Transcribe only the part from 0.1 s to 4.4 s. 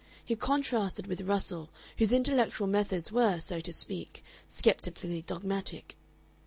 He contrasted with Russell, whose intellectual methods were, so to speak,